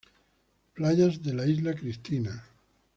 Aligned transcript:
Playas 0.73 1.21
de 1.21 1.47
Isla 1.51 1.75
Cristina 1.75 2.43